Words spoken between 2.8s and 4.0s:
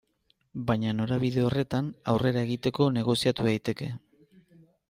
negoziatu daiteke.